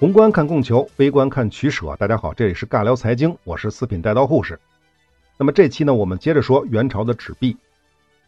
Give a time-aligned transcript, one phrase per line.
[0.00, 1.96] 宏观看供求，微观看取舍。
[1.96, 4.56] 大家好，这里是尬聊财经，我是四品带刀护士。
[5.36, 7.56] 那么这期呢，我们接着说元朝的纸币。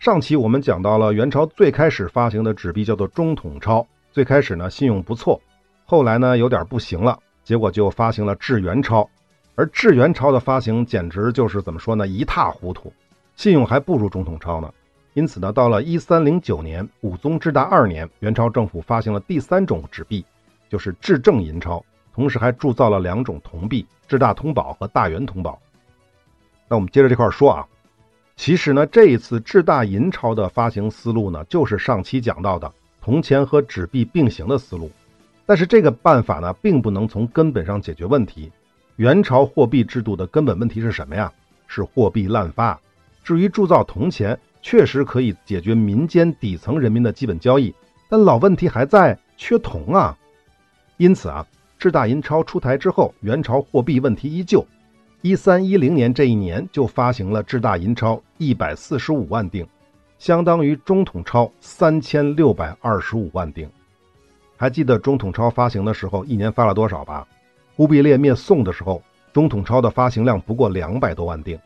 [0.01, 5.41] 上期我们讲到了元朝最开始发行的纸币叫做中统钞，最开始呢信用不错，
[5.85, 9.09] 后来呢有点不行了，结果就发行了制元钞。
[9.55, 12.93] 而制元钞的发行简直就是怎么说呢，一塌糊涂，
[13.37, 14.69] 信用还不如中统钞呢。
[15.15, 20.25] 因此呢，到了一三零九年，武宗至大二年，元朝政府发行了第三种纸币。
[20.71, 21.85] 就是制正银钞，
[22.15, 25.61] 同时还铸造了两种铜币，制大通宝和大元通宝。
[26.69, 27.67] 那我们接着这块说啊，
[28.37, 34.91] 其实呢，这一次制大银钞的发行思路呢，就是上期讲到的铜钱和纸币并行的思路。
[35.45, 38.51] 但是这个办法呢，并不能从根本上解决问题。
[38.95, 41.33] 元朝货币制度的根本问题是什么呀？
[41.67, 42.81] 是货币滥发。
[43.25, 47.75] 至于铸造铜钱，确实可以解决民间底层人民的基本交易，
[48.09, 50.17] 但老问题还在，缺铜啊。
[51.01, 51.47] 因此啊，
[51.79, 54.63] 制大银钞出台之后，元朝货币问题依旧。
[55.23, 59.67] 一三一零年这一年就发行了制大银钞一百四十五万锭，
[60.19, 63.67] 相当于中统钞三千六百二十五万锭。
[64.59, 67.27] 还记得中统钞发行的时候，一年发了多少吧？
[67.77, 71.59] 忽必烈灭宋的时候，中统钞的发行量不过两百多万锭。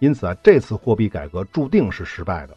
[0.00, 2.56] 因此啊，这次货币改革注定是失败的。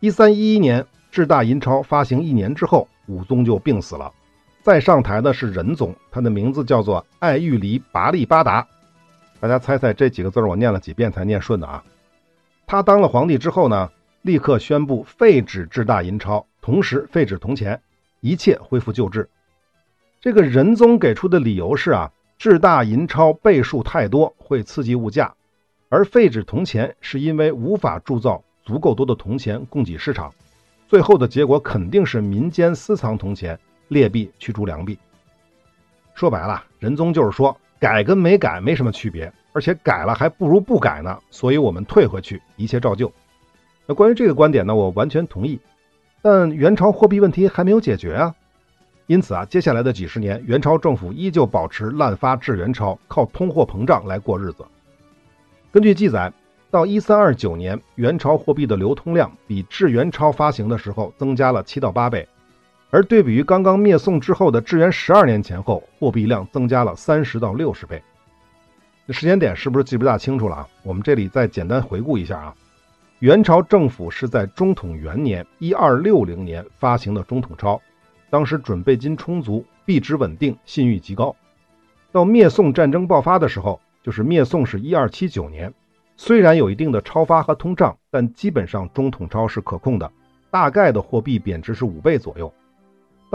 [0.00, 4.12] 一三一一年，制大银钞发行一年之后，武宗就病死了。
[4.66, 8.66] 再上台的是仁宗，他的名字叫做爱玉离拔力巴达。
[9.38, 11.84] 大家猜猜这几个字我念了几遍才念顺的啊？
[12.66, 13.88] 他当了皇帝之后呢，
[14.22, 17.80] 立刻宣布废止制大银钞，同时废止铜钱，
[18.20, 19.28] 一切恢复旧制。
[20.20, 25.32] 这个仁宗给出的理由是啊，制大银钞倍数太多会刺激物价，
[25.88, 30.34] 而废止铜钱是因为无法铸造足够多的铜钱供给市场，
[30.88, 33.56] 最后的结果肯定是民间私藏铜钱。
[33.88, 34.98] 劣币驱逐良币，
[36.14, 41.18] 说白了，仁宗就是说改跟没改没什么区别，而且改了还不如不改呢。
[41.30, 43.12] 所以我们退回去，一切照旧。
[43.86, 45.60] 那关于这个观点呢，我完全同意。
[46.22, 48.34] 但元朝货币问题还没有解决啊，
[49.06, 54.64] 因此啊，接下来的几十年，元朝政府依旧保持滥发制元钞，靠通货膨胀来过日子。
[55.70, 56.32] 根据记载，
[56.70, 62.26] 到一三二九年，元朝货币的流通量比制元钞发行的时候增加了七到八倍。
[62.90, 68.02] 而对比于刚刚灭宋之后的至元十二年前后，货币量增加了三十到六十倍。
[69.06, 70.68] 这时间点是不是记不大清楚了啊？
[70.82, 72.54] 我们这里再简单回顾一下啊。
[73.20, 77.80] 元朝政府是在中统元年（一二六零年）发行的中统钞，
[78.30, 81.34] 当时准备金充足，币值稳定，信誉极高。
[82.12, 85.72] 到灭宋战争爆发的时候，就是灭宋是一二七九年，
[86.16, 90.10] 虽然有一定的超发和通胀，但基本上中统钞是可控的，
[90.50, 92.52] 大概的货币贬值是五倍左右。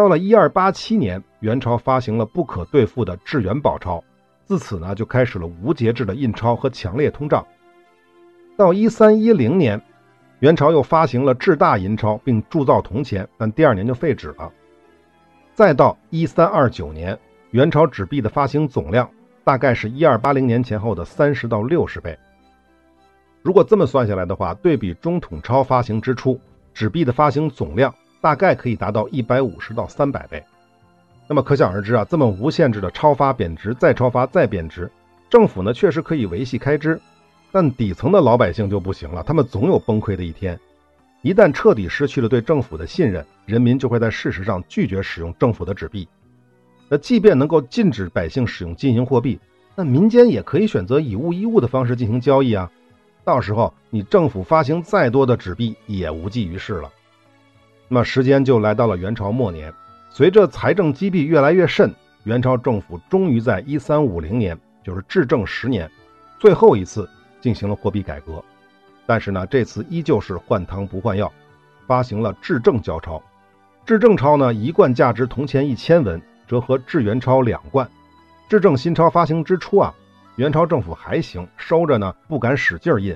[0.02, 4.04] 到了一二八七年，元朝发行了不可兑付的制元宝钞，
[4.46, 7.46] 自此呢就开始了无节制的印钞和强烈通胀。
[8.58, 9.80] 到一三一零年，
[10.40, 14.52] 元朝又发行了制大银钞，并铸造铜钱，但第二年就废止了。
[15.54, 17.16] 再到一三二九年，
[17.52, 19.08] 元朝纸币的发行总量
[19.44, 22.18] 大概是一二八零年前后的三十到六十倍。
[23.44, 26.42] 如果这么算下来的话，对比中统钞发行之初，
[26.74, 27.94] 纸币的发行总量。
[28.22, 30.42] 大概可以达到一百五十到三百倍，
[31.28, 34.90] 那么可想而知啊，这么无限制的超发贬值，再超发再贬值，
[35.30, 37.02] 政府呢确实可以维系开支，
[37.52, 40.58] 但底层的老百姓就不行了，他们总有崩溃的一天。
[41.24, 46.08] 一旦彻底失去了对政府的信任，人民就会在事实上拒绝使用政府的纸币。
[46.90, 49.40] 那即便能够禁止百姓使用金银货币，
[49.76, 52.72] 那民间也可以选择以物易物的方式进行交易啊。
[53.24, 56.92] 到时候你政府发行再多的纸币也无济于事了。
[57.94, 59.70] 那么时间就来到了元朝末年，
[60.10, 61.94] 随着财政积弊越来越甚，
[62.24, 65.92] 元朝政府终于在一三五零年，就是至正十年，
[66.40, 67.10] 最后一次
[67.42, 68.42] 进行了货币改革。
[69.06, 71.30] 但是呢，这次依旧是换汤不换药，
[71.86, 73.22] 发行了至正交钞。
[73.86, 77.86] 至正钞呢，一贯价值铜钱一千文，折合至元钞两贯。
[78.48, 79.94] 至正新钞发行之初啊，
[80.38, 83.14] 元朝政府还行，收着呢，不敢使劲印，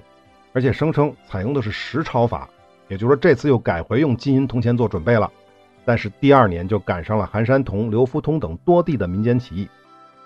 [0.52, 2.50] 而且声称采用的是实钞法。
[2.88, 5.32] 也就是说，这次又改回用金银铜钱做准备了，
[5.84, 9.70] 但是第二年就赶上了韩山童、刘福通等多地的民间起义，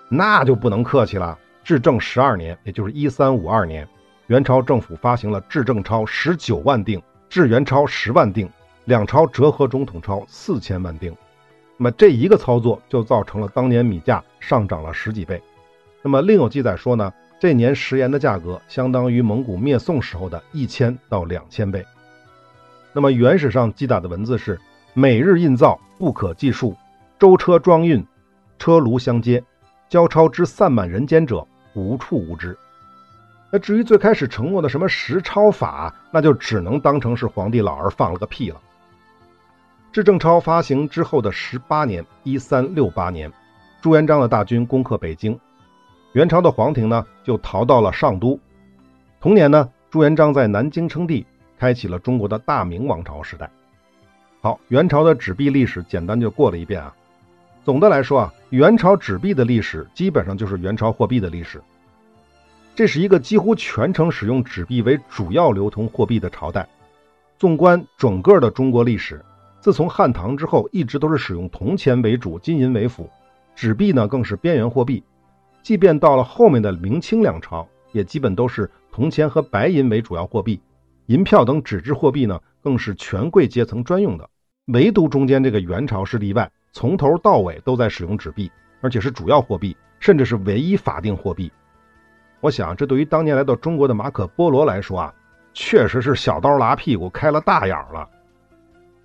[0.08, 1.38] 那就不能客气了。
[1.62, 3.86] 至正十二年，也就是一三五二年，
[4.26, 8.48] 元朝政府发行了至正钞十九万锭，至元钞十万锭，
[8.86, 11.14] 两钞折合中统钞四千万锭。
[11.76, 15.40] 那么这一个操作就造成了当年米价上涨了十几倍。
[16.02, 21.84] 那么另有记载说呢，这年食盐的价格相当于蒙古灭宋时候的一千到两千倍。
[22.92, 24.60] 那么原始上记载的文字是：
[24.94, 26.76] 每日印造不可计数，
[27.18, 28.04] 舟车装运，
[28.58, 29.42] 车卢相接，
[29.88, 32.56] 交钞之散满人间者，无处无之。
[33.52, 38.60] 那至于最开始承诺的什么实钞法，那就只能当成是皇帝老儿放了个屁了。
[39.92, 43.30] 制正钞发行之后的十八年（一三六八年），
[43.82, 45.38] 朱元璋的大军攻克北京，
[46.12, 48.38] 元朝的皇庭呢就逃到了上都。
[49.20, 51.26] 同年呢，朱元璋在南京称帝，
[51.60, 53.50] 开启了中国的大明王朝时代。
[54.40, 56.96] 好，元朝的纸币历史简单就过了一遍啊。
[57.62, 61.60] 总的来说啊，元朝纸币的历史基本上就是元朝货币的历史。
[62.74, 66.66] 这是一个几乎全程使用纸币为主要流通货币的朝代。
[67.38, 69.22] 纵观整个的中国历史，
[69.60, 73.10] 自从汉唐之后，一直都是使用铜钱为主，金银为辅，
[73.54, 75.04] 纸币呢更是边缘货币。
[75.62, 80.58] 即便到了后面的明清两朝，也基本都是铜钱和白银为主要货币，
[81.10, 84.30] 银票等纸质货币呢更是权贵阶层专用的。
[84.66, 88.48] 唯独中间这个元朝是例外，从头到尾都在使用纸币，
[88.80, 91.50] 而且是主要货币，甚至是唯一法定货币。
[92.38, 95.12] 我想，这对于当年来到中国的马可·波罗来说啊，
[95.52, 98.08] 确实是小刀拉屁股开了大眼了。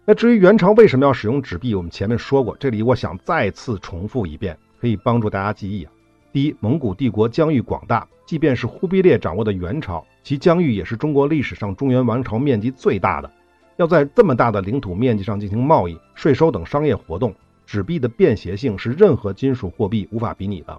[0.05, 5.91] 那至于元朝为什么要使用纸币，我们前面说过，这里我想再次重复一遍，可以帮助大家记忆啊。
[6.35, 13.31] 第一，蒙古帝国疆域广大，即便是忽必烈掌握的元朝，其疆域也是中国历史上中原王朝面积最大的。
[13.77, 17.33] 要在这么大的领土面积上进行贸易、税收等商业活动，
[17.65, 20.77] 纸币的便携性是任何金属货币无法比拟的。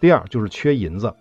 [0.00, 1.14] 第二，就是缺银子。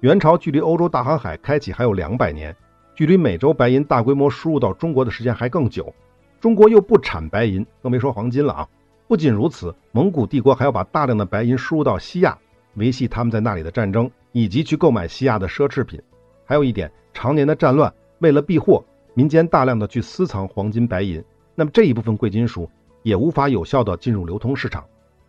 [0.00, 2.54] 元朝距离欧洲大航海开启还有两百年，
[2.94, 5.94] 距离美洲白银大规模输入到中国的时间还更久。
[6.38, 8.68] 中国又不产白银，更别说黄金了啊！
[9.06, 12.36] 不仅如此，蒙古帝国还要把大量的白银输入到西亚，
[12.78, 16.00] 维系他们在那里的战争，以及去购买西亚的奢侈品。
[16.44, 18.82] 还有一点，常年的战乱，为了避祸，
[19.12, 21.22] 民间大量的去私藏黄金白银，
[21.54, 22.70] 那么这一部分贵金属
[23.02, 24.84] 也无法有效的进入流通市场。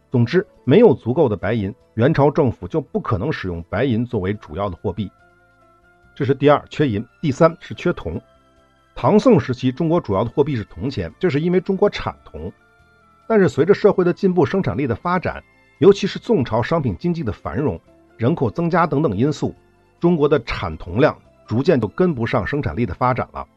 [0.09, 5.11] 总之，没有足够的白银，元朝政府就不可能使用白银作为主要的货币。
[6.15, 8.19] 这是第二，缺银；第三是缺铜。
[8.95, 12.51] 唐宋时期，中国主要的货币是铜钱，这是因为中国产铜。
[13.27, 15.43] 但是随着社会的进步、生产力的发展，
[15.79, 17.79] 尤其是宋朝商品经济的繁荣、
[18.17, 19.55] 人口增加等等因素，
[19.99, 21.17] 中国的产铜量
[21.47, 23.47] 逐渐就跟不上生产力的发展了。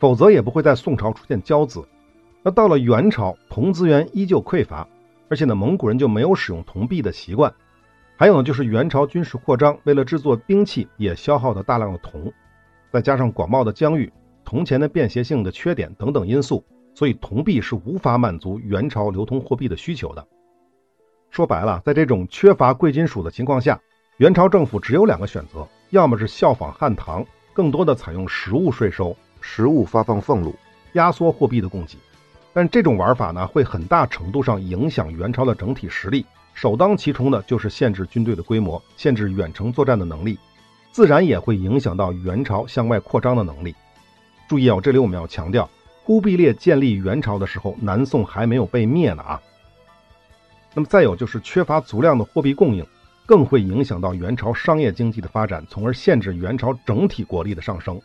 [0.00, 1.84] 否则也不会在宋朝出现交子。
[2.42, 4.86] 那到了元朝，铜资源依旧匮乏。
[5.28, 7.52] 而且呢，蒙古人就没有使用铜币的习惯。
[8.16, 12.32] 还有呢，就是元朝军事扩张，为了制作兵器，也消耗了大量的铜。
[12.90, 14.12] 再加上广袤的疆域、
[14.44, 16.64] 铜钱的便携性的缺点等等因素，
[16.94, 20.26] 所以铜币是无法满足元朝流通货币的需求的。
[21.30, 23.80] 说白了，在这种缺乏贵金属的情况下，
[24.16, 30.54] 元朝政府只有两个选择：要么是效仿汉唐，更多的采用实物税收、实物发放俸禄，
[30.94, 31.96] 压缩货币的供给。
[32.52, 36.24] 但这种玩法呢，会很大程度上影响元朝的整体实力。
[36.54, 40.36] 首当其冲的就是限制军队的规模，限制远程作战的能力，
[40.90, 43.76] 自然也会影响到元朝向外扩张的能力。
[44.48, 45.70] 注意啊，这里我们要强调，
[46.02, 49.40] 忽必烈建立元朝的时候，南宋还没有被灭呢啊。
[50.78, 52.86] 那么再有就是缺乏足量的货币供应，
[53.26, 58.00] 更会影响到元朝商业经济的发展，从而限制元朝整体国力的上升。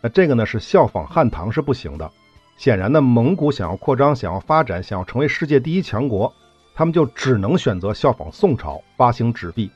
[0.00, 2.10] 那这个呢，是效仿汉唐是不行的。
[2.56, 6.34] 显然呢，蒙古想要扩张、想要发展、想要成为世界第一强国，
[6.74, 9.70] 他们就只能选择效仿宋朝发行纸币。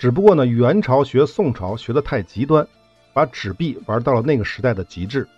[0.00, 2.66] 只不过呢，元朝学宋朝学得太极端，
[3.12, 5.28] 把纸币玩到了那个时代的极致，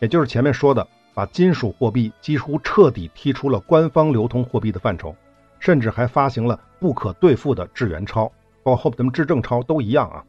[0.00, 5.16] 也就是前面说的，把金属货币几乎彻底踢出了官方流通货币的范畴，
[5.60, 8.26] 甚至还发行了不可兑付的制元钞，
[8.64, 10.24] 包括后面的制正钞都一样啊。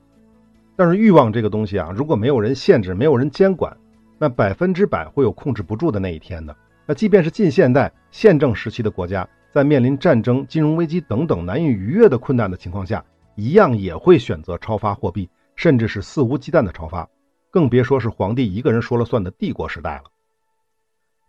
[0.75, 3.75] 但是欲望这个东西啊，如果没有人限制，没有人监管。
[4.19, 6.55] 那百分之百会有控制不住的那一天的。
[6.85, 13.03] 那即便是近现代宪政时期的国家，在面临战争、金融危机等等难以逾越的困难的情况下，
[13.35, 17.09] 一样也会选择超发货币，甚至是肆无忌惮的超发，
[17.49, 20.03] 更别说是皇帝一个人说了算的帝国时代了。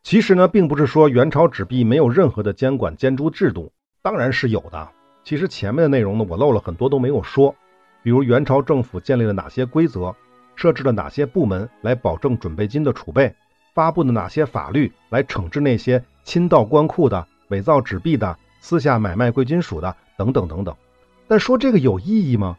[0.03, 4.89] 其实呢，并不是说元朝纸币没有任何的监管监督制度，当然是有的。
[5.25, 7.55] 其实前面的内容呢，我漏了很多都没有说，
[8.03, 10.15] 比如元朝政府建立了哪些规则。
[10.55, 13.35] 设置了哪些部门来保证准备金的储备？
[13.73, 20.77] 发布的哪些法律来惩治那些侵盗官库的、伪造纸币的、私下买卖贵金属的等等等等？
[21.27, 22.59] 但说这个有意义吗？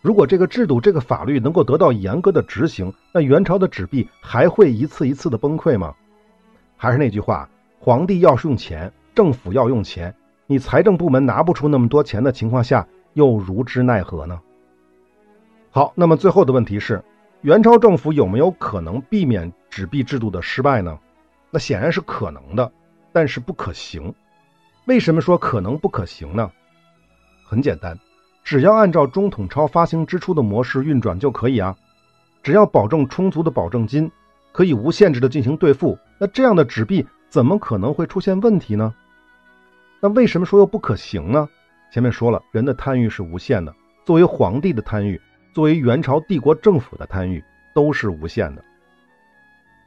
[0.00, 5.94] 如果这个制度、这个法律能够得到严格的执行，那元朝的纸币还会一次一次的崩溃吗？
[6.78, 7.48] 还是那句话，
[7.78, 10.14] 皇帝要是用钱，政府要用钱，
[10.46, 14.38] 你财政部门拿不出那么多钱的情况下，又如之奈何呢？
[15.70, 17.02] 好，那么最后的问题是。
[17.40, 20.98] 元朝政府有没有可能避免纸币制度的失败呢？
[21.50, 22.72] 那显然是可能的，
[23.12, 24.14] 但是不可行。
[24.86, 26.50] 为什么说可能不可行呢？
[27.46, 27.98] 很简单，
[28.42, 31.76] 只要按照中统钞发行支出的模式运转就可以啊。
[32.42, 34.10] 只要保证充足的保证金，
[34.52, 38.94] 可以无限制的进行兑付，那这样的纸币怎么可能会出现问题呢？
[40.04, 41.48] 那为什么说又不可行呢？
[41.90, 45.18] 前面说了，人的贪欲是无限的，作为皇帝的贪欲，
[45.54, 47.42] 作为元朝帝国政府的贪欲
[47.74, 48.62] 都是无限的。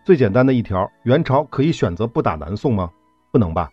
[0.04, 2.90] 最简单的一条，元朝可以选择不打南宋吗？
[3.32, 3.70] 不能吧。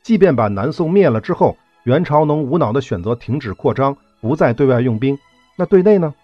[0.00, 5.18] 即便把南宋灭了之后，元朝能无脑的选择停止扩张，不再对外用兵，
[5.56, 6.14] 那对内呢？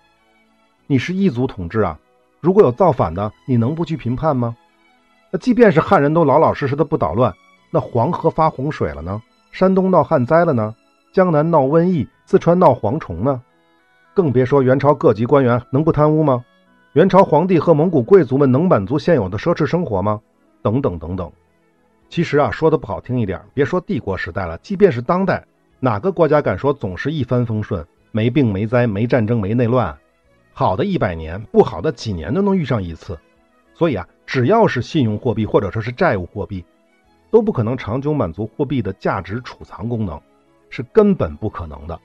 [0.87, 1.99] 你是一族统治啊，
[2.41, 4.57] 如果有造反的，你能不去评判吗？
[5.33, 7.35] 那即便是汉人都老老实实的不捣乱，
[7.73, 9.21] 那黄河发洪水了呢？
[9.55, 10.75] 山东闹旱灾了呢？
[11.13, 13.41] 江南闹瘟疫，四川闹蝗虫呢？
[14.13, 16.45] 更别说元朝各级官员能不贪污吗？
[16.95, 20.21] 元朝皇帝和蒙古贵族们能满足现有的奢侈生活吗？
[20.61, 21.31] 等等等等。
[22.09, 25.47] 其实啊，说的不好听一点，别说帝国时代了，即便是当代，
[25.79, 29.97] 哪个国家敢说总是一帆风顺，没病没灾，没战争没内乱？
[30.53, 33.17] 好的一百年，不好的几年都能遇上一次。
[33.73, 36.65] 所以啊，只要是信用货币或者说是债务货币，
[37.35, 40.23] 都不可能长久满足货币的价值储藏功能，
[40.71, 42.01] 是根本不可能的。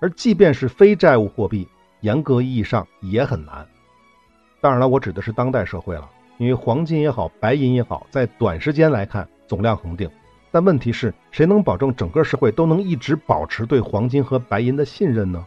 [0.00, 1.68] 而即便是非债务货币，
[2.00, 3.68] 严格意义上也很难。
[4.62, 6.08] 当然了，我指的是当代社会了。
[6.38, 10.08] 因为黄金也好，白银也好，在短时间来看总量恒定，
[10.50, 15.44] 但问题是谁能保证整个社会都能一直保持对黄金和白银的信任呢？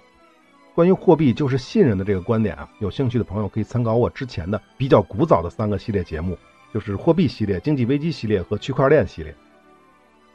[0.75, 6.37] 关于货币就是信任的这个观点啊，有兴趣的朋友可以参考我之前的比较古早的三个系列节目，
[6.73, 9.33] 就是货币系列、经济危机系列和区块链系列。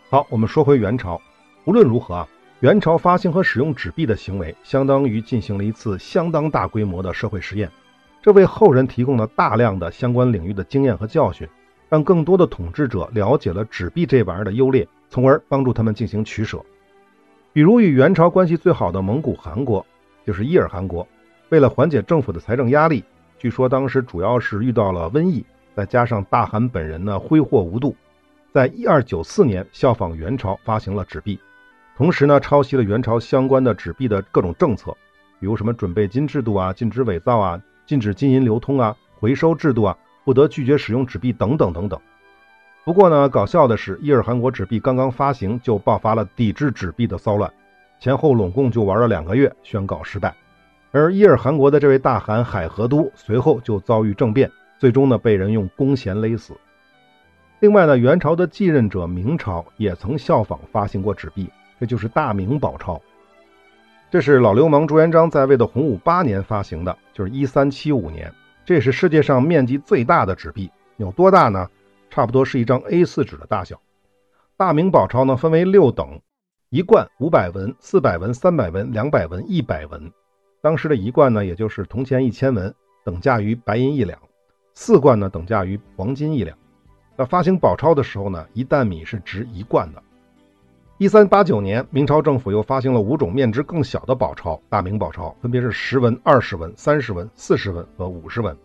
[0.09, 1.21] 好，我们说回元朝，
[1.65, 2.29] 无论如何啊，
[2.61, 7.71] 元朝发行和使用纸币的行为，相当于进行了一次相当大规模的社会实验。
[8.21, 11.49] 这为后人提供了大量的相关领域的经验和教训，
[11.89, 16.63] 让更多的统治者了解了纸币这玩意儿的优劣，从而帮助他们进行取舍。
[17.53, 19.85] 比如与元朝关系最好的蒙古汗国，
[20.25, 21.07] 就是伊尔汗国，
[21.49, 23.03] 为了缓解政府的财政压力，
[23.39, 27.95] 据说当时主要是遇到了瘟疫，再加上大汗本人呢挥霍无度，
[28.53, 31.39] 在一二九四年效仿元朝发行了纸币，
[31.97, 34.97] 同时呢抄袭了元朝相关的纸币的各种政策，
[35.41, 37.61] 比如什么准备金制度啊，禁止伪造啊。
[37.85, 42.01] 禁止金银流通啊，回收制度啊，不得拒绝使用纸币等等等等。
[42.85, 47.53] 不过呢，搞笑的是，伊尔汗国纸币刚刚发行就爆发了抵制纸币的骚乱，
[48.01, 50.33] 前后拢共就玩了两个月，宣告失败。
[50.93, 54.51] 而伊尔汗国的这位大汗海河都随后就遭遇政变，
[54.83, 56.55] 最终呢被人用弓弦勒死。
[57.61, 61.49] 另外呢，元朝的继任者明朝也曾效仿发行过纸币，
[61.79, 63.01] 这就是大明宝钞。
[64.11, 68.35] 这是老流氓朱元璋在位的洪武八年发行的，就是一三七五年。
[68.67, 71.71] 这是世界上面积最大的纸币，有多大呢？
[72.11, 73.81] 差不多是一张 A4 纸的大小。
[74.57, 76.21] 大明宝钞呢分为六等，
[76.71, 80.11] 一贯五百文、四百文、三百文、两百文、一百文。
[80.61, 82.75] 当时的一贯呢，也就是铜钱一千文，
[83.05, 84.19] 等价于白银一两；
[84.75, 86.57] 四贯呢，等价于黄金一两。
[87.17, 90.03] 那发行宝钞的时候呢，一担米是值一贯的。
[90.99, 98.57] 一三八九年，明朝政府又发行了五种面值更小的宝钞——大明宝钞，分别是十文、二十文、三十文、四十文和五十文。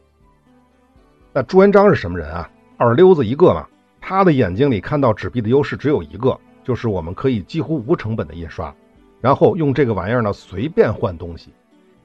[1.34, 2.50] 那朱元璋是什么人啊？
[2.78, 3.68] 二溜子一个嘛。
[4.00, 8.74] 他的眼睛里看到纸币的优势只有一个，就是我们可以几乎无成本的印刷，
[9.20, 11.52] 然后用这个玩意儿呢随便换东西。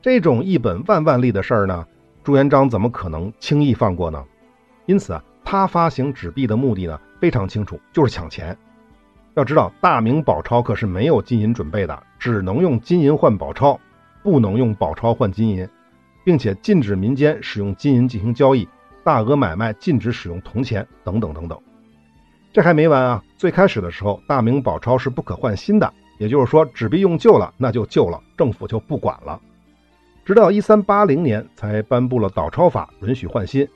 [0.00, 1.86] 这种一本万万利的事儿呢，
[2.24, 4.24] 朱元璋怎么可能轻易放过呢？
[4.86, 8.56] 因此啊，他发行纸币的目的呢非常清楚，就是抢钱。
[9.34, 13.80] 要知道，大明宝钞可是没有金银准备的，只能用金银换宝钞，
[14.22, 15.68] 不能用宝钞换金银，
[16.24, 18.68] 并且禁止民间使用金银进行交易，
[19.02, 21.58] 大额买卖禁止使用铜钱等等等等。
[22.52, 23.24] 这还没完啊！
[23.38, 29.40] 最开始的时候，大明宝钞是不可换新的，也就是说，纸币用旧了那就旧了，政府就不管了。
[30.24, 33.68] 直到一三八零年才颁布了倒钞法，允许换新。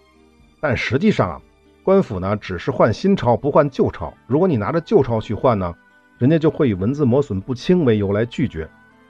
[0.60, 1.40] 但实际上啊。
[1.82, 4.12] 官府呢，只是换新钞，不换旧钞。
[4.26, 5.72] 如果你拿着旧钞去换呢，
[6.18, 8.68] 人家就会以文字磨损不清为由来拒绝。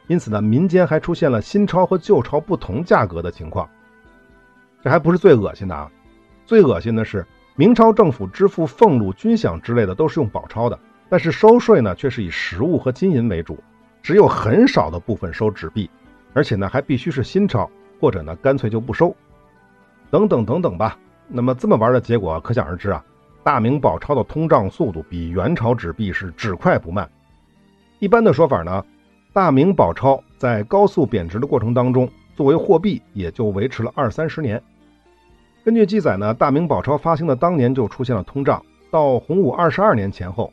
[0.08, 3.66] 因此呢，民间还出现了新钞和旧钞不同价格的情况。
[4.84, 5.90] 这还不是最恶心的啊！
[6.44, 10.78] 最恶心的是，明朝政府支付俸禄、军饷之类的都是用宝钞的，
[11.08, 13.58] 但是收税呢，却是以实物和金银为主，
[14.02, 15.88] 只有很少的部分收纸币，
[16.36, 17.66] 而且呢，还必须是新钞，
[17.98, 19.16] 或者呢，干脆就不收。
[20.10, 20.98] 等等等等吧。
[21.28, 23.02] 那么这么玩的结果可想而知啊！
[23.42, 27.10] 大明宝钞的通胀速度比元朝纸币是只快不慢。
[28.00, 28.84] 一般的说法呢，
[29.32, 34.62] 大明宝钞在高速贬值的过程当中，作为货币也就维持了二三十年。
[35.64, 40.52] 根据记载呢，大明宝钞发行的当年就出现了通胀，到洪武二十二年前后，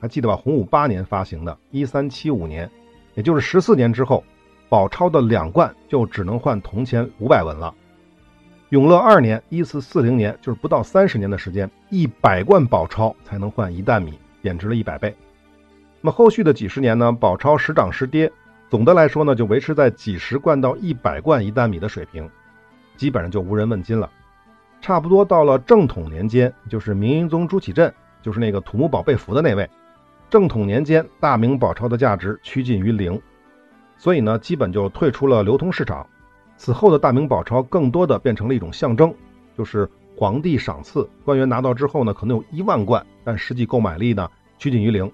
[0.00, 0.36] 还记得吧？
[0.36, 2.70] 洪武八年发行的，一三七五年，
[3.16, 4.22] 也就是十四年之后，
[4.68, 7.72] 宝钞的两贯就只能换铜钱五百文了。
[8.70, 15.14] 永乐二年（一四四零年），就是不到三十年的时间，一百贯宝钞才能换一担米，贬值了一百倍。
[16.00, 18.30] 那么后续的几十年呢，宝钞时涨时跌，
[18.68, 22.28] 总的来说呢，就维持在几十贯到一百贯一担米的水平，
[22.96, 24.10] 基本上就无人问津了。
[24.80, 29.68] 差不多到了正统年间，就是明英宗朱祁镇，就是那个土木堡被俘的那位。
[30.28, 33.20] 正统年间，大明宝钞的价值趋近于零，
[33.98, 36.06] 所以呢，基本就退出了流通市场。
[36.56, 39.14] 此后的大明宝钞更多的变成了一种象征，
[39.56, 45.10] 就是皇帝赏赐，官员拿到之后呢，可能有一万贯，但实际购买力呢趋近于零。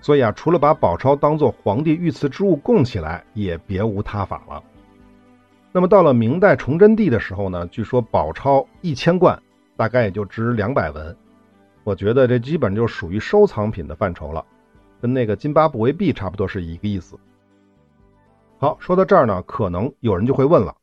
[0.00, 4.62] 所以啊，除了把宝钞当做皇帝御赐之物供起来，也别无他法了。
[5.72, 9.42] 那么到了明代崇祯帝的时候呢，据说宝钞一千贯
[9.76, 11.16] 大概也就值两百文。
[11.82, 14.44] 我觉得这基本就属于收藏品的范畴了，
[15.00, 17.18] 跟那个津巴布韦币差不多是一个意思。
[18.58, 20.74] 好，说到这儿呢，可能有人就会问了：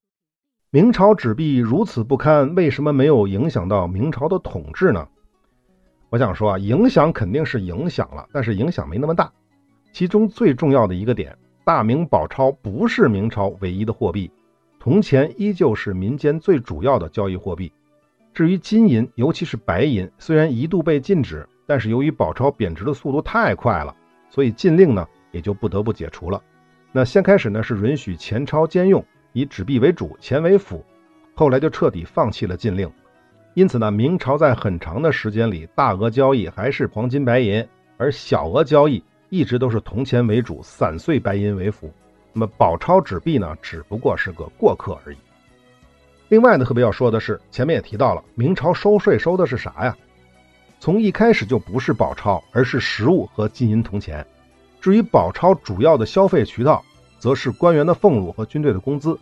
[0.70, 5.08] 明朝纸币如此不堪，为什么没有影响到明朝的统治呢？
[6.12, 9.32] 我想说啊，影响肯定是影响了，但是影响没那么大。
[9.92, 14.30] 其中最重要的一个点，大明宝钞不是明朝唯一的货币，
[14.80, 17.74] 铜钱依旧是民间最主要的交易货币。
[18.36, 23.96] 至于金银，尤其是白银，虽然一度被禁止，但是由于宝钞贬值的速度太快了，
[24.30, 26.40] 所以禁令呢也就不得不解除了。
[26.96, 30.86] 那先开始呢是允许钱钞兼用，以纸币为主，钱为辅，
[31.34, 32.90] 后来就彻底放弃了禁令。
[33.56, 41.92] 因此呢，明朝在很长的时间里，大额交易还是黄金白银，而小额交易一直都是铜钱为主，散碎白银为辅。
[42.32, 45.18] 那么宝钞纸币呢，只不过是个过客而已。
[46.30, 49.98] 另外呢，特别要说的是，前面也提到了，明朝收税收的是啥呀？
[50.80, 54.24] 从一开始就不是宝钞，而是实物和金银铜钱。
[54.84, 56.84] 至于宝钞主要的消费渠道，
[57.18, 59.18] 则是官员的俸禄和军队的工资。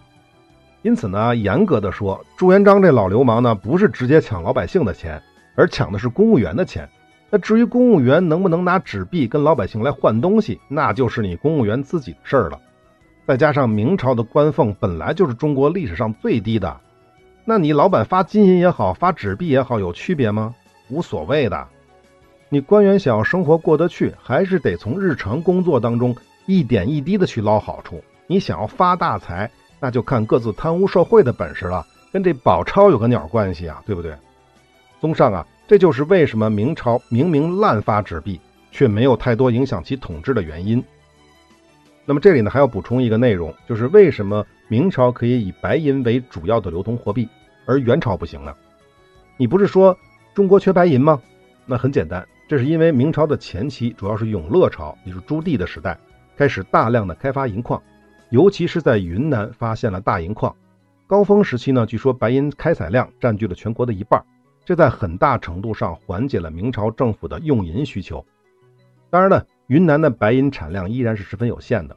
[0.81, 5.21] 因此呢，严格的说，朱元璋这老流氓呢，不是直接抢老百姓的钱，
[5.55, 6.89] 而抢的是公务员的钱。
[7.29, 12.59] 那至于公务员能不能拿纸币跟老百姓来换东西，那就是你公务员自己的事儿了。
[13.27, 16.75] 再加上明朝的官俸本来就是中国历史上最低的。
[17.45, 20.55] 那你老板发金银也好，发纸币也好，有区别吗？
[20.89, 21.67] 无所谓的。
[22.53, 26.13] 你官员想要生活过得去，还是得从日常工作当中
[26.45, 28.03] 一点一滴的去捞好处。
[28.27, 34.13] 你想要发大财，那就看各自贪污受贿的本事了，跟这宝钞有个鸟关系啊，对不对？
[34.99, 38.37] 综上啊，这就是为什么明朝明明滥发纸币，
[38.69, 40.83] 却没有太多影响其统治的原因。
[42.03, 47.29] 那么这里呢还要补充一个内容，就是为什么明朝可以以白银为主要的流通货币，
[47.65, 48.53] 而元朝不行呢？
[49.37, 49.97] 你不是说
[50.33, 51.21] 中国缺白银吗？
[51.65, 55.97] 那很简单，这是因为明朝的前期主要是永乐朝，也就是朱棣的时代，
[56.35, 57.81] 开始大量的开发银矿，
[58.29, 60.53] 尤其是在云南发现了大银矿。
[61.07, 64.21] 高峰时期呢，据说白银开采量占据了全国的一半，
[64.65, 68.21] 这在很大程度上缓解了明朝政府的用银需求。
[69.09, 69.47] 当然了。
[69.67, 71.95] 云南的白银产量依然是十分有限的，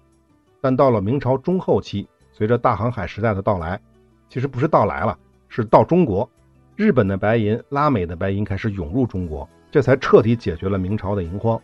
[0.60, 3.80] 但到了明朝中后期，随着大航海时代的到来，
[4.28, 6.30] 其实不是到来了，是到中国，
[6.76, 11.60] 日本的白银、拉美的白银开始涌入中国，这才彻底解决了明朝的银荒。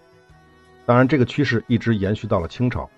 [0.85, 2.91] 当然，这个趋势一直延续到了清朝。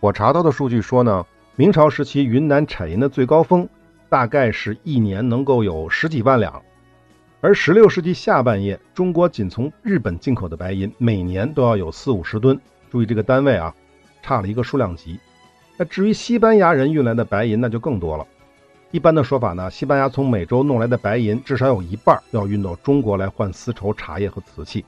[0.00, 3.68] 我查到的数据说呢，明朝时期云南产银的最高峰，
[4.08, 6.62] 大概是一年能够有十几万两。
[7.42, 12.58] 而十六世纪下半叶，中国仅从日本进口的白银每年都要有四五十吨。
[12.90, 13.74] 注意这个单位啊，
[14.22, 15.20] 差了一个数量级。
[15.76, 18.26] 那至于西班牙人运来的白银，那就更多了。
[18.90, 24.84] 一般的说法呢，西班牙从美洲弄来的白银至少有一半要运到中国来换丝绸、茶叶和瓷器。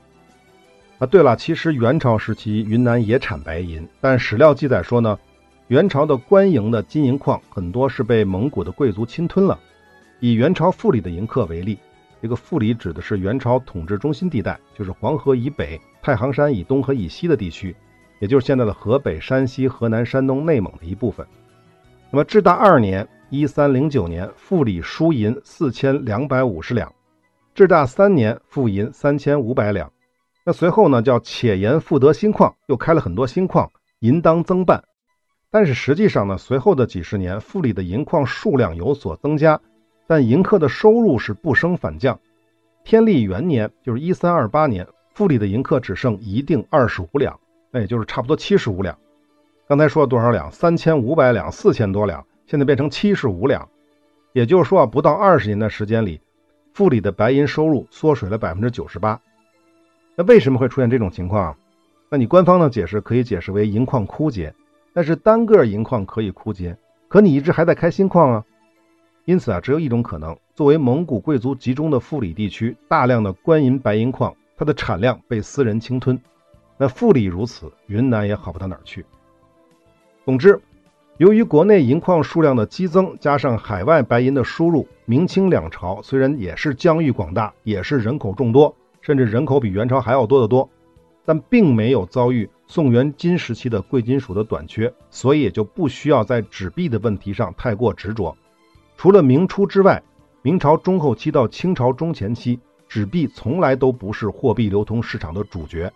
[0.97, 5.19] 啊，对了，其实元朝时期云南也产白银，但史料记载说呢，
[5.67, 9.59] 元朝的官营的金银矿很多是被蒙古的贵族侵吞了。
[10.19, 11.77] 以元朝富里的银客为例。
[12.21, 17.75] 这个富里指的是元朝统治中心地带，就是黄河以北、太行山以东和以西的地区，
[18.19, 21.25] 也就是现在的河北、山西、河南、山东、内蒙的一部分。
[22.11, 26.89] 那么至大二年（一三零九年），富里输银四千两百五十两；
[27.55, 29.89] 至大三年，富银三千五百两。
[30.45, 34.83] 那随后呢，叫且言复得新矿，又开了很多新矿，银当增办。
[35.49, 39.57] 但是实际上呢，随后的几十年，富里的银矿数量有所增加。
[40.07, 42.19] 但银客的收入是不升反降。
[42.83, 47.39] 天历元年，就是一三二八年，富里的银客只剩一锭二十五两，
[47.71, 48.97] 那也就是差不多七十五两。
[49.69, 50.51] 刚才说了多少两？
[50.51, 53.69] 三千五百两，四千多两，现在变成七十五两。
[54.33, 56.19] 也就是说啊，不到二十年的时间里，
[56.73, 59.21] 富里的白银收入缩水了百分之九十八。
[60.17, 61.55] 那为什么会出现这种情况？
[62.09, 64.53] 那你官方的解释可以解释为银矿枯竭，
[64.91, 68.45] 但是单个银矿可以枯竭，可你一直还在开新矿啊。
[69.23, 76.19] 因此啊，只有一种可能：作为蒙古贵族集中的富里地区，大量的官银白银矿，它的产量被私人侵吞。
[76.77, 79.05] 那富里如此，云南也好不到哪儿去。
[80.25, 80.59] 总之，
[81.21, 90.67] 由于国内银矿数量的激增，加上海外白银的输入，明清两朝虽然也是疆域广大，也是人口众多，甚至人口比元朝还要多得多，
[91.23, 98.35] 但并没有遭遇宋元金时期的贵金属的短缺，所以也就不需要在纸币的问题上太过执着。
[98.97, 100.01] 除了明初之外，
[100.41, 105.93] 明朝中后期到清朝中前期，纸币从来都不是货币流通市场的主角。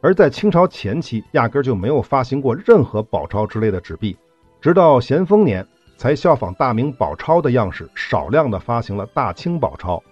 [0.00, 4.16] 而在清朝前期，压根就没有发行过任何宝钞之类的纸币，
[4.60, 5.66] 直到咸丰年
[5.96, 10.02] 才效仿大明宝钞的样式，少量的发行了大清宝钞。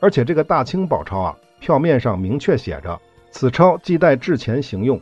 [0.00, 5.00] 而且这个大清宝钞啊，票面上明确写着：“此钞即带制钱行用，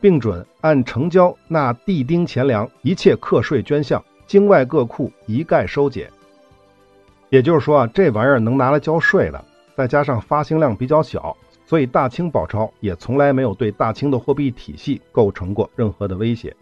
[0.00, 6.10] 并准按成交纳地丁钱粮，一切课税捐项，京外各库一概收减。”
[7.30, 9.42] 也就是说啊，这玩意儿能拿来交税的，
[9.76, 11.36] 再加上发行量比较小。
[11.64, 16.54] 所以，大清宝钞也从来没有对大清的货币体系构成过任何的威胁。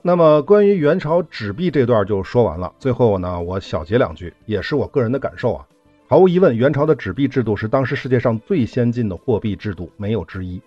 [0.00, 2.72] 那么，关于元朝纸币这段就说完了。
[2.78, 5.66] 最后呢，我小结两句，也是我个人的感受啊。
[6.06, 10.60] 毫无疑问，元朝的纸币制度是当时世界上最先进的货币制度，没有之一。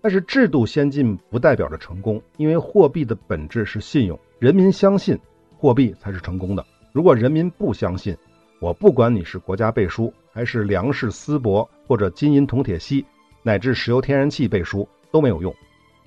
[0.00, 5.18] 但是，制度先进不代表着成功，因为货币的本质是信用，人民相信
[5.56, 6.64] 货币才是成功的。
[6.92, 8.16] 如果人民不相信，
[8.60, 10.12] 我不管你是国家背书。
[10.36, 13.06] 还是粮食丝帛或者金银铜铁锡，
[13.44, 15.54] 乃至石油天然气背书都没有用。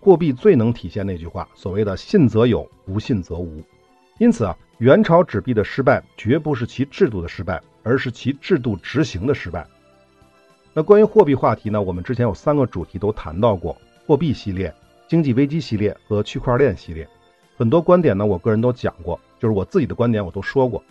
[0.07, 3.61] 货币最能体现那句话，所谓的“信则有，不信则无”。
[4.19, 9.67] 因此啊，元朝纸币的失败绝不是其制度的失败，而是其制度执行的失败。
[10.73, 11.81] 那关于货币话题呢？
[11.81, 14.73] 我们之前有三个主题都谈到过：货币系列、
[15.09, 17.05] 经济危机系列和区块链系列。
[17.57, 20.81] 很多观点呢，我个人都讲过，就是我自己的观点我都说过。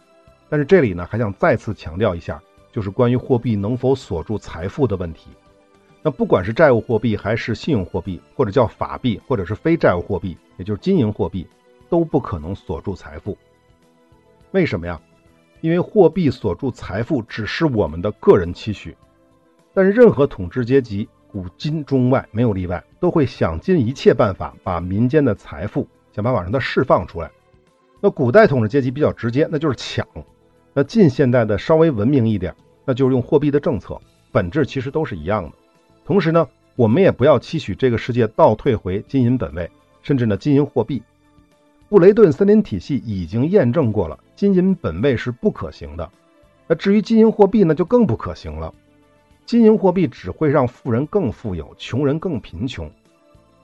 [0.51, 2.39] 但是这里呢，还想再次强调一下。
[2.71, 5.31] 就是关于货币能否锁住财富的问题。
[6.07, 11.45] 那不管是债务货币还是信用货币，或者叫法币，或者是非债务货币，也就是金银货币，
[11.89, 13.37] 都不可能锁住财富。
[14.53, 15.01] 为什么呀？
[15.63, 18.97] 因为货币锁住财富只是我们的个人期许，
[19.75, 27.29] 但是任何统治阶级，古今中外没有例外，都会想尽一切办法把民间的财富想办法让它释放出来。
[28.01, 30.07] 那古代统治阶级比较直接，那就是抢。
[30.73, 32.55] 那近现代的稍微文明一点。
[32.85, 35.51] 那就是用货币的政策，本质其实都是一样的。
[36.07, 39.69] 同时呢，我们也不要期许这个世界倒退回金银本位，
[40.03, 41.03] 甚至呢金银货币。
[41.89, 46.09] 布雷顿森林体系已经验证过了，金银本位是不可行的。
[46.69, 48.73] 那至于金银货币呢，就更不可行了。
[49.45, 52.89] 金银货币只会让富人更富有，穷人更贫穷。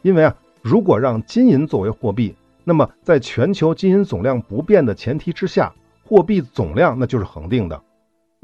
[0.03, 5.73] 因为啊，如果让金银作为货币，那么在全球金银总量不变的前提之下，
[6.05, 7.81] 货币总量那就是恒定的。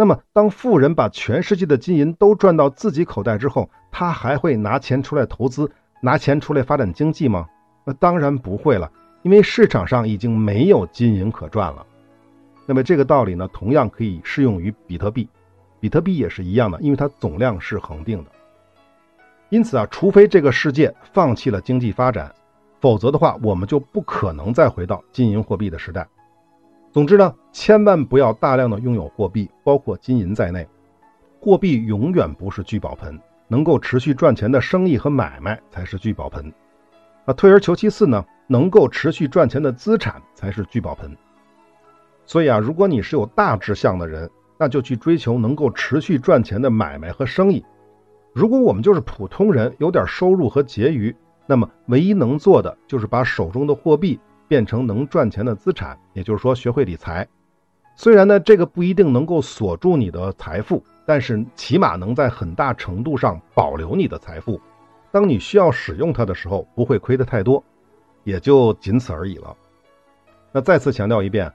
[0.00, 5.68] 那么，当富人把全世界的金银都赚到自己口袋之后，他还会拿钱出来投资、
[6.00, 7.48] 拿钱出来发展经济吗？
[7.84, 8.88] 那当然不会了，
[9.22, 11.84] 因为市场上已经没有金银可赚了。
[12.64, 15.28] 那么这个道理呢，同样可以适用于比特币，
[15.80, 18.30] 比特币也是一样的，因为它总量是恒定的。
[19.48, 22.32] 因此啊，除非这个世界放弃了经济发展，
[22.80, 26.06] 否则的话，我们就不可能再回到金银货币的时代。
[26.90, 30.66] 总之呢，千万不要大量的拥有货币，包括金银在内。
[31.40, 36.52] 货币永远不是聚宝盆，能够持续赚钱的生意和买卖才是聚宝盆。
[37.24, 41.14] 那退而求其次呢，能够持续赚钱的资产才是聚宝盆。
[42.24, 47.64] 所以啊，如果你是有大志向的人，那就去追求能够持续赚钱的买卖和生意。
[48.32, 51.14] 如果我们就是普通人，有点收入和结余，
[51.46, 54.18] 那么唯一能做的就是把手中的货币。
[54.48, 57.28] 变成能赚钱的资产，也就是说学会理财。
[57.94, 64.60] 虽然呢，这个不一定能够锁住你的财富，但是起码能在很大程度上保留你的财富。
[65.10, 67.62] 当你需要使用它的时候，不会亏得太多，
[68.24, 69.56] 也就仅此而已了。
[70.52, 71.52] 那再次强调一遍：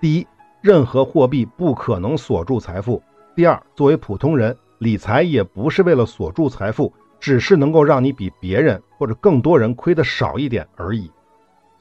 [0.00, 0.26] 第一，
[0.60, 3.00] 任何货币不可能锁住财富；
[3.36, 11.10] 第二，作为普通人，理财也不是为了锁住财富，只是能够让你比别人或者更多人亏得少一点而已。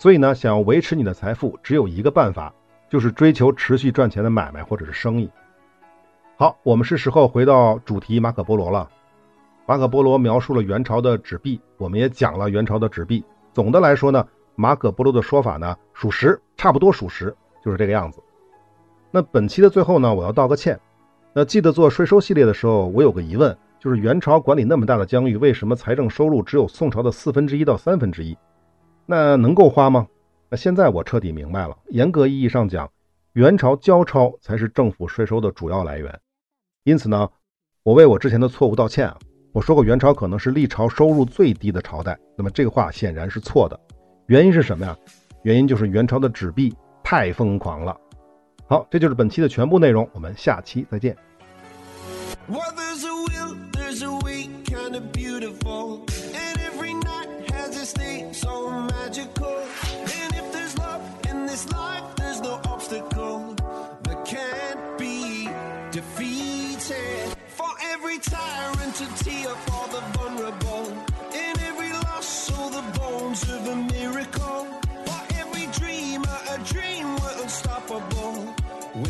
[0.02, 2.52] 所以呢，想要维持你的财富，只有一个办法，
[2.90, 5.30] 就是追求持续赚钱的买卖或者是生意。
[6.38, 8.90] 好，我们是时候回到主题马可波罗了。
[9.68, 13.24] 马可波罗描述了元朝的纸币，我们也讲了元朝的纸币。
[13.54, 17.32] 总的来说呢，马可波罗的说法呢属实，差不多属实，
[17.64, 18.20] 就是这个样子。
[19.12, 20.80] 那本期的最后呢，我要道个歉。
[21.32, 28.36] 那记得做税收系列的时候，我有个疑问，就是元朝管理那么大的疆域，为什么财政收入只有宋朝的四分之一到三分之一？
[29.12, 30.08] 那能够花吗？
[30.50, 32.89] 那现在我彻底明白了，严格意义上讲，
[33.34, 36.17] 元朝交钞才是政府税收的主要来源。
[36.86, 37.30] 因此呢，
[37.84, 39.19] 我为我之前的错误道歉啊！
[39.52, 43.78] 我说过元朝可能是历朝收入最低的朝代，那么这个话显然是错的。
[44.28, 44.97] 原因是什么呀？
[45.43, 47.97] 原因就是元朝的纸币太疯狂了。
[48.65, 51.17] 好，这就是本期的全部内容，我们下期再见。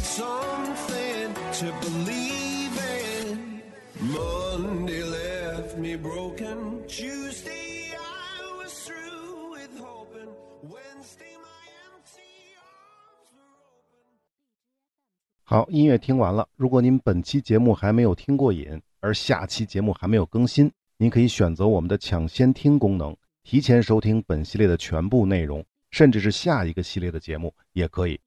[0.04, 3.62] Something to believe in.
[4.02, 6.84] Monday left me broken.
[6.88, 10.30] Tuesday I was through with hoping.
[10.64, 14.18] Wednesday my empty arms were open.
[15.44, 16.48] 好，音乐听完了。
[16.56, 28.20] 如果您本期节目还没有听过瘾，而下期节目还没有更新，您可以选择我们的抢先听功能，提前收听本系列的全部内容，甚至是下一个系列的节目也可以。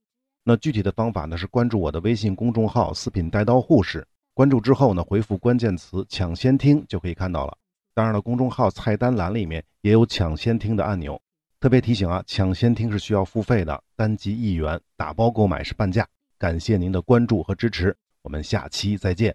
[0.46, 1.38] 那具体的方法呢？
[1.38, 4.06] 是关注我的微信公众号“四品带刀护士”。
[4.34, 7.56] 关注之后呢，回复关键词“抢先听”就可以看到了。
[7.94, 11.18] 当然了，公众号菜单栏里面也有“抢先听”的按钮。
[11.60, 16.06] 特别提醒啊，“抢先听”是需要付费的，单机一元，打包购买是半价。
[16.38, 19.34] 感谢您的关注和支持，我们下期再见。